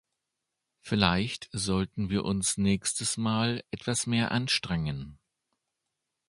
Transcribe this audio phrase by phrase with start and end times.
[0.79, 5.19] Vielleicht sollten wir uns nächstes Mal etwas mehr anstrengen.